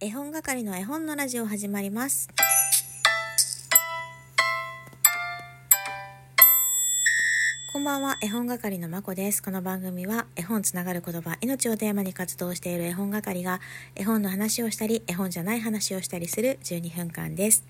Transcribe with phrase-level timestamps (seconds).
[0.00, 2.28] 絵本係の絵本のラジオ始まります。
[7.72, 9.40] こんばんは絵本係のまこです。
[9.40, 13.60] この番組は絵本つながる言葉命をテーマに活動している絵本係が
[13.94, 17.64] 絵本の話をしたり絵本じゃない話をしたりする12分間です。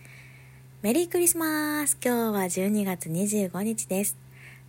[0.81, 1.99] メリークリスマス。
[2.03, 4.17] 今日は12月25日です。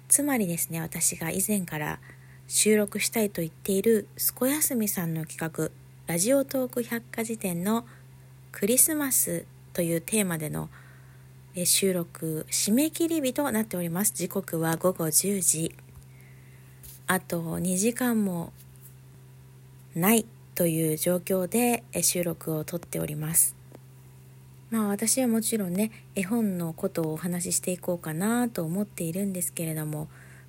[0.10, 2.00] つまりですね私が以前から
[2.48, 5.84] 収録したいと言っているすこやすみさんの企画。
[6.08, 7.84] ラジオトーク百科事典の
[8.52, 10.70] クリスマスというテーマでの
[11.63, 14.13] 収録締め切り日となっております。
[14.13, 15.76] 時刻は午後10時。
[17.08, 18.54] あと2時間も
[19.96, 23.55] ないという状況で収録をとっております。
[24.70, 30.08] まあ私はもちろんね絵本のことをお話ししていこうかなと思っているんですけれども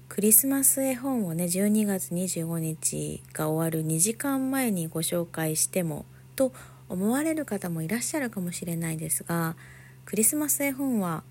[0.09, 6.07] クリスマス絵本をね12月25日が終わる2時間前にご紹介しても
[6.37, 6.53] と
[6.89, 9.57] 思われる方もいらっしゃるかもしれないですが
[10.05, 11.25] クリスマス絵本は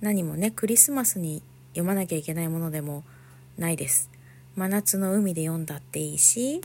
[0.00, 3.04] 何もねクリスマスに読まなきゃいけないものでも
[3.56, 4.10] ないです。
[4.56, 6.62] 真夏の海で読んだっていいし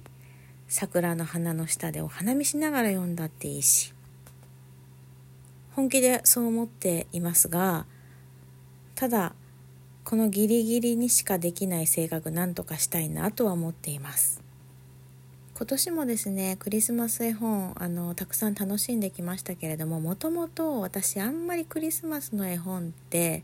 [0.70, 3.94] 桜の花の下でお花見しながら読んだっていいし
[5.76, 7.86] 本気でそう思っていますが
[8.96, 9.34] ただ
[10.04, 14.42] このギリギリにしかできない性格なんとかしたいなとは思っています。
[15.62, 23.44] 今年もですねクリスマス絵本あのたくさん楽しんできましたけれどももともと私あんまりクリスマスの絵本って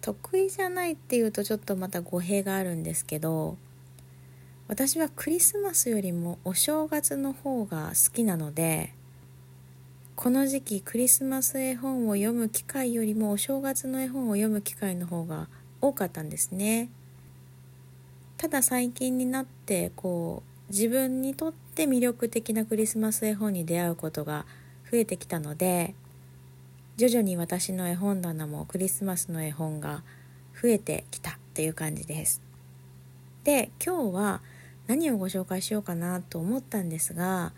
[0.00, 3.58] 得意じゃないっていうとちょっとまた語弊があるんですけど
[4.66, 8.92] 私はクリスマスよりもお正月の方が好きなので
[10.20, 15.48] この時期クリスマス絵本を読む機会よりもお正月の絵本を読む機会の方が
[15.80, 16.90] 多かったんですね。
[18.36, 24.44] ただ最近になってこう自分にとって魅力的なクリスマス絵本に出会うことが
[24.92, 25.94] 増えてきたので
[26.98, 30.02] 徐々に私の絵本棚もクリスマスの絵本が
[30.62, 32.42] 増えてきたっていう感じです。
[33.44, 34.42] で今日は
[34.86, 37.54] 何をご紹介しようかなと思ったんですが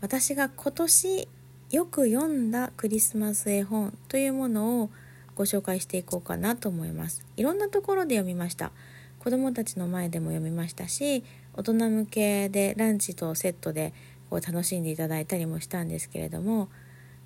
[0.00, 1.28] 私が今年
[1.70, 4.90] よく読んだクリスマス絵本というものを
[5.34, 7.24] ご紹介していこうかなと思います。
[7.36, 8.72] いろんなところで読みました。
[9.18, 13.92] 子供たちの前でも読みましたし大人向けでランチとセットで
[14.30, 16.68] こう楽しんでいただいたりもしたんですけれども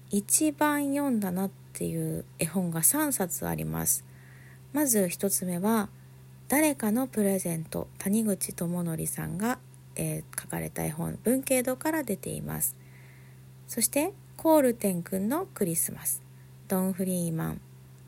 [0.08, 4.04] 一番読んだなっていう絵本が3冊あります。
[4.72, 5.90] まず1つ目は
[6.48, 9.58] 誰かのプレゼント谷口智則さんが、
[9.94, 12.76] えー、書かれた絵本文系堂から出ています。
[13.68, 16.22] そしてコールテン君のクリスマス。
[16.66, 17.60] ドン・フリーマン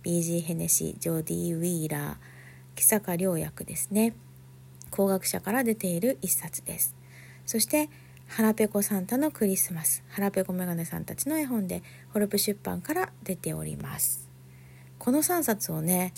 [0.03, 2.17] BG ヘネシージョーディ・ウィーラー
[2.75, 4.15] 木坂良役ですね。
[4.91, 6.97] 工学者から出ている一冊です。
[7.45, 7.91] そして
[8.29, 10.03] 腹ペコサンタのクリスマス。
[10.09, 11.83] 腹ペコメガネさんたちの絵本で
[12.15, 14.27] ホルプ出版から出ております。
[14.99, 16.15] この3冊をね、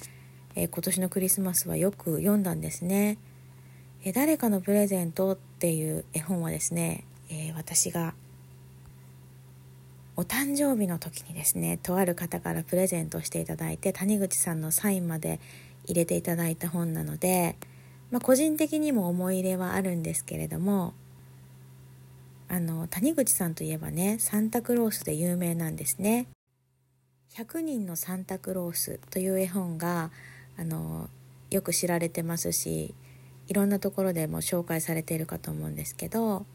[0.55, 3.19] えー、今年のクリスマスはよく読んだんですね、
[4.05, 8.15] えー、誰かのプレゼントっていう絵本はですね、えー、私が
[10.17, 15.41] お誕生日の時にですねとある方からプレゼントしていただいて谷口さんのサインまで
[15.87, 17.57] 入れていただいた本なので、
[18.11, 20.95] まあ、個人的にも思い入れはあるんですけれども
[22.49, 26.27] あの谷口さんといえばねサンタクロースで有名なんですね。
[27.35, 30.13] 100人のサンタクロースという絵本が
[30.57, 31.09] あの
[31.51, 32.95] よく知られてますし
[33.49, 36.47] いろんなところでも紹介されているかと思うんですけど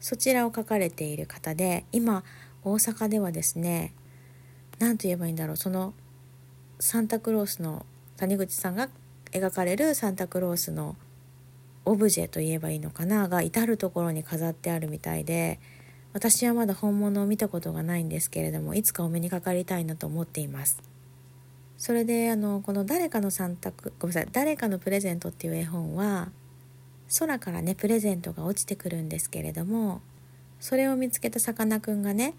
[0.00, 2.24] そちらを書かれている方で今
[2.66, 3.92] 大阪ではですね
[4.80, 5.94] 何と言えばいいんだろうその
[6.80, 8.88] サンタクロースの谷口さんが
[9.30, 10.96] 描かれるサンタクロースの
[11.84, 15.60] オブジェと言えばいいのかなが至る所に飾ってあるみたいで
[16.12, 20.82] 私はまだ本物を見たことがないんですけれどもいつかお目にかかりたいなと思っています。
[21.78, 26.30] それであのこの誰かのサンタクごめんなさい誰かのプレゼントっていう絵本は
[27.18, 30.00] 空からねプレゼントが落ちてくるんですけれども
[30.58, 32.34] それを見つけたさかなクンがね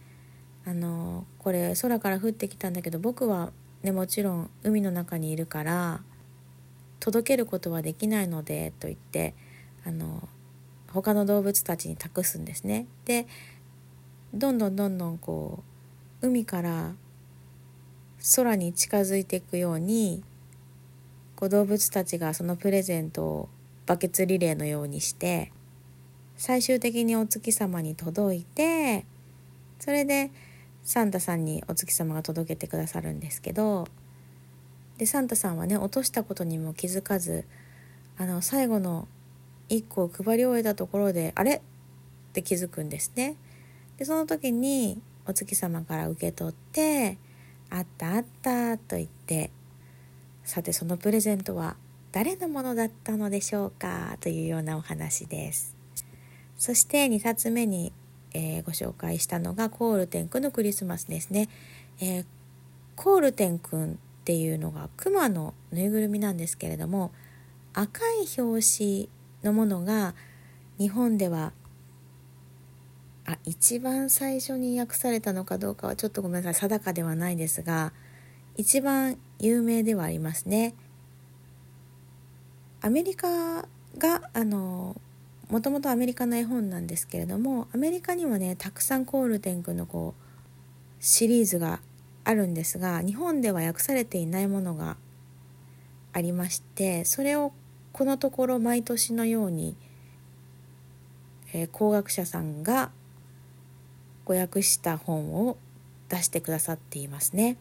[0.68, 3.54] あのこれ空から降ってきたんだけど僕は
[3.84, 6.02] ねもちろん海の中にいるから
[7.00, 9.34] 届けることはできないのでと言って
[9.86, 10.28] あの
[10.92, 12.86] 他の動物たちに託すんですね。
[13.06, 13.28] で
[14.34, 15.64] どんどんどんどんこ
[16.22, 16.96] う海から
[18.36, 20.22] 空に近づいていくように
[21.38, 23.50] こう動物たちがそのプレゼントを
[23.86, 25.54] バケツリレーのようにして
[26.36, 29.06] 最終的にお月様に届いて
[29.80, 30.30] それで
[30.88, 33.90] サンタさんにお月様が届けてくださるんですけど
[34.98, 37.44] でサンタさんはね落としたことにも気づかず
[38.18, 39.06] あの最後の
[39.68, 41.56] 1個を配り終えたところであれ？
[41.56, 41.62] っ
[42.32, 43.36] て気づくんですね。
[43.98, 47.18] でその時にお月様から受け取って
[47.70, 49.52] 「あったあった」と言って
[50.46, 51.76] さてそのプレゼントは
[52.14, 54.16] 誰のものだったのでしょうか？
[54.22, 55.76] というようなお話です。
[56.58, 57.92] そして2冊目に、
[58.34, 61.50] えー、ご紹介したのがコールテン君のクリスマスですね。
[62.00, 62.26] えー、
[62.96, 67.12] コールテン君っていうのがクマのぬいぐるみなんですけれども
[67.74, 69.10] 赤い表紙
[69.44, 70.16] のものが
[70.78, 71.54] 日本では
[73.26, 77.94] あ一番最初に訳されたのかどうかはちょっとごめんなさい定かではないですが
[78.56, 80.74] 一番有名ではありますね。
[82.82, 85.00] アメリカがあの
[85.50, 90.24] もともとアメリカの絵本なんですけれどもアメリカにはねたくさんコールデン君のこう
[91.00, 91.80] シリーズが
[92.24, 94.98] あるんですが日本では訳されていないものが
[96.12, 97.54] ありましてそれを
[97.94, 99.76] このところ毎年のように、
[101.54, 102.92] えー、工学者さんが
[104.26, 105.58] 語訳した本を
[106.10, 107.58] 出してくださっていますね。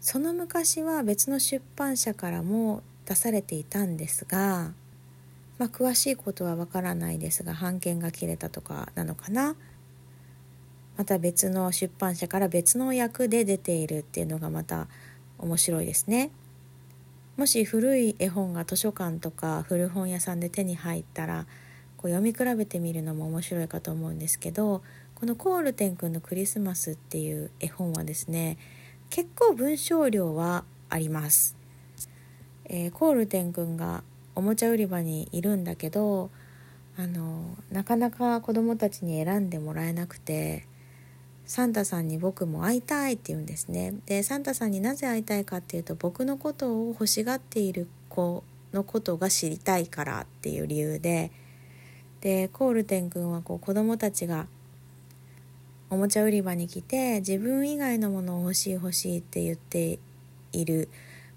[0.00, 4.72] その昔は別の出版社からも出されていたんですが、
[5.58, 9.56] まあ、詳しいことはわからないですが版権が切れたとかなのかな
[10.96, 14.88] また別の出版社から別の役で出ているっていうのがまた
[15.38, 16.30] 面白いですね。
[17.36, 21.46] もし古い絵本が図書館とか古本屋さんで手に入ったら
[21.98, 24.82] こう読み比べてみるのも面白いかと思うんですけど
[25.14, 28.56] このコールテン君のクリスマスっていう絵本はですね
[29.10, 31.58] 結構文章量はあります、
[32.64, 34.02] えー、コールテン君が
[34.36, 36.30] おもちゃ売り場にいるんだけど
[36.98, 40.66] あのなかなか子供たちに選んでもらえなくて
[41.46, 43.94] サンタさんに僕も会いたいって言うんですね。
[44.06, 48.42] でサンタさんになぜ会いたいかっていうと僕のことを欲しがっている子
[48.72, 51.30] のことが知りたいからっていう理由で
[52.20, 54.46] でコールテン君はこう子供たちが
[55.88, 59.98] おもちゃ売り場に来て自分以外のものを欲しい欲しいって言って
[60.52, 60.88] いる。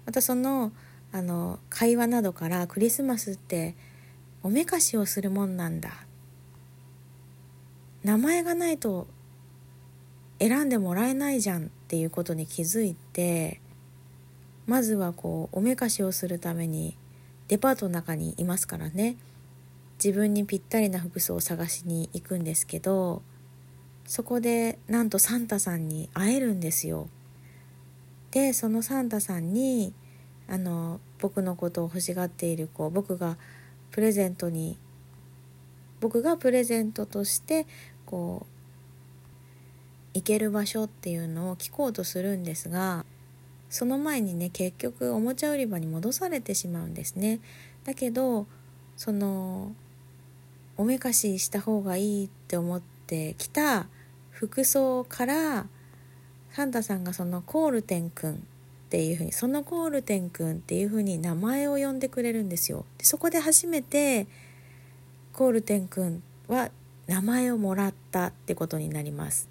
[0.06, 0.72] またその
[1.12, 3.74] あの会話などからクリスマスって
[4.42, 5.90] おめかしをするもんなんだ
[8.04, 9.06] 名前がないと
[10.38, 13.60] 選んでもらえないじゃんっていうことに気づいて
[14.66, 16.96] まずはこうおめかしをするために
[17.48, 19.16] デパートの中にいますからね
[20.02, 23.22] 自分にぴったりな服装を探しに行くんですけど
[24.06, 27.08] そこでなんとサンタさんに会えるんですよ。
[28.32, 29.92] でそのサンタさんに
[30.50, 33.36] あの僕のことを欲しがっている子僕が
[33.92, 34.76] プレゼントに
[36.00, 37.66] 僕がプレゼントとして
[38.04, 38.50] こう
[40.12, 43.04] 行ける場所っていうのを聞こうとするんですが
[43.68, 47.38] その前にね結局おもちゃ売り場に戻されてしまうんですね。
[47.84, 48.48] だけど
[48.96, 49.72] その
[50.76, 53.86] おめかしした方がいいって思ってきた
[54.30, 55.66] 服装から
[56.50, 58.44] サンタさんがそのコールテン君
[58.90, 62.84] っていうふうにそのコールテン君っていうふうに名前を呼んでくれるんですよ。
[62.98, 64.26] でそこで初めて
[65.32, 66.72] コールテン君は
[67.06, 69.48] 名前をもらったってことになります。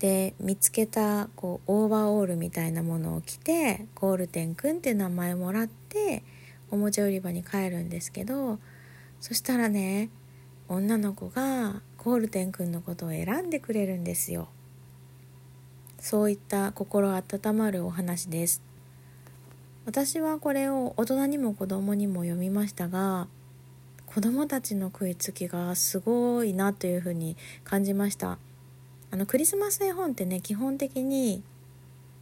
[0.00, 6.24] で見つけたこうオーバーオールみたいなものを着てコールテン君って名前をもらって
[6.72, 8.58] おもちゃ売り場に帰るんですけど
[9.20, 10.10] そしたらね
[10.66, 14.48] 女の子がコールテン君のことを選んでくれるんですよ
[16.00, 17.22] そういった心温
[17.56, 18.62] まるお話です。
[19.84, 23.28] 私はこれを大人にも子供にも読みましたが
[24.06, 28.38] 子供たちの食いつきがすごいなというふうに感じました。
[29.12, 31.42] あのクリスマス絵本ってね基本的に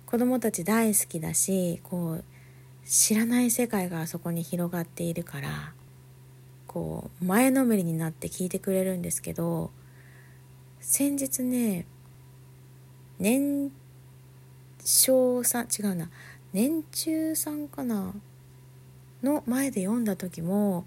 [0.07, 2.25] 子供たち大好きだしこう
[2.87, 5.73] 知らない世界がそこに広がっているから
[6.67, 9.71] こう前のめりになって聞いてくれるんですけど
[10.81, 11.85] 先日ね
[13.19, 13.71] 年
[14.85, 16.11] 少さん違うな
[16.53, 18.15] 年中さんかな
[19.23, 20.87] の前で読んだ時も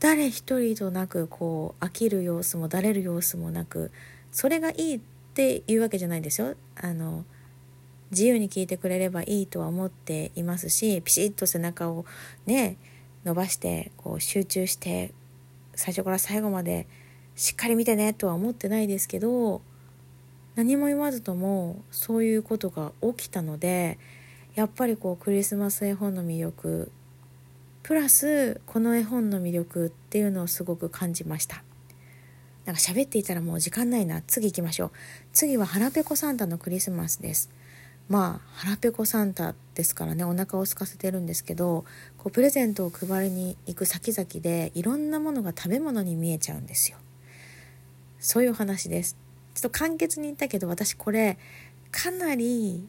[0.00, 3.92] 誰一人となくこう飽きる様子もだれる様子もなく
[4.32, 5.00] それがいいっ
[5.34, 6.54] ていうわけじゃないんですよ。
[6.76, 7.24] あの
[8.10, 12.04] 自由に聞いてくれればいいとは思っていますしピシッと背中を
[12.44, 12.76] ね
[13.24, 15.12] 伸ばしてこう集中して
[15.74, 16.88] 最初から最後まで
[17.36, 19.62] しっかり見てねとは思ってないですけど
[20.60, 23.98] 何も言わずともそういうことが起きたので
[24.54, 26.92] やっぱりこうクリスマス絵本の魅力
[27.82, 31.64] プラスこの絵本の魅力っていうのをすごく感じました。
[32.66, 34.20] なんか喋っていたらもう時間ないな。
[34.20, 34.90] 次行きましょう。
[35.32, 37.48] 次は腹ペコサンタのクリスマスです。
[38.10, 41.86] まあ腹ペコサンタですからねお腹を空かせてるんですけど
[42.18, 46.98] こうプレゼントを配りに行く先々でいろんなものが食べ物に見えちゃうんですよ。
[48.18, 49.29] そういう話です。
[49.54, 51.38] ちょっと簡潔に言ったけど私これ
[51.90, 52.86] かなり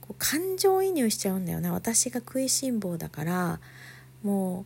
[0.00, 1.72] こう感情移入しちゃうんだよな。
[1.72, 3.60] 私が食いしん坊だから
[4.22, 4.64] も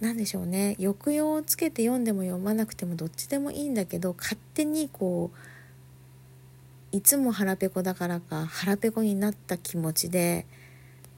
[0.00, 0.76] う何でしょうね。
[0.78, 10.46] 抑揚をつけて読んでも読まなくてもどっちでもいいんだけど勝手にこういつも腹ペコだからか腹ペコになった気持ちで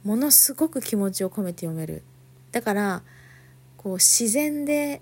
[0.04, 2.02] ものすごく気持ちを込めて読める。
[2.52, 3.02] だから
[3.76, 5.00] こう自然で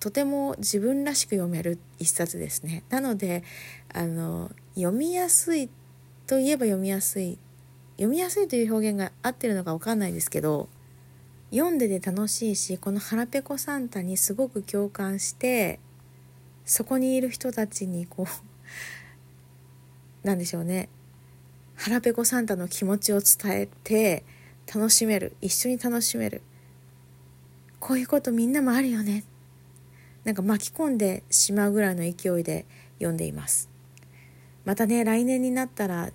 [0.00, 2.82] とても自分らしく読める一冊ですね。
[2.88, 3.44] なので
[3.92, 5.68] あの読みやすい
[6.26, 7.38] といえば読みやすい。
[7.96, 10.70] 読みやすいという表現が合ってるのか分かんないですけど
[11.50, 15.80] 読んでて楽しいしこの「腹ペコサンタ」にすごく共感して
[16.64, 18.26] そこにいる人たちにこ
[20.24, 20.88] うなんでしょうね。
[21.74, 24.24] 腹ペコサンタの気持ちを伝えて
[24.72, 25.34] 楽しめる。
[25.40, 26.42] 一緒に楽しめる。
[27.80, 29.24] こういうことみんなもあるよね。
[30.24, 32.66] なんか巻き込んでしまうぐらいの勢いで
[32.98, 33.68] 読んでいます。
[34.64, 36.10] またね来年になったら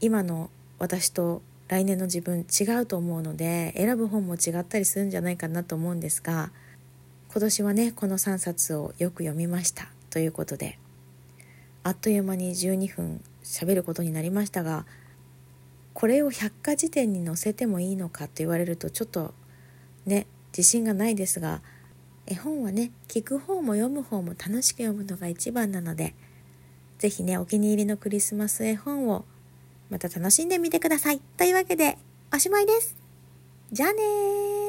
[0.00, 6.52] 今の私と来年の自分違うと思うので選ぶ本も違ったりするんじゃないかなと思うんですが
[7.30, 9.88] 今年はねこの3冊をよく読みました。
[10.10, 10.78] ということで
[11.82, 14.86] あっという間に12分喋ることになりましたが
[15.92, 19.34] これを百科事典に載せてもいいのかと言われるとちょっと
[20.04, 21.62] ね自信がないですが
[22.26, 26.14] 絵本はね聞く方も読む方も楽しく読むのが一番なので
[26.98, 29.24] 是非ねお気に入りのクリスマス絵本を
[29.90, 31.20] また楽しんでみてください。
[31.36, 31.96] というわけで
[32.34, 32.96] おしまいです。
[33.72, 34.65] じゃあね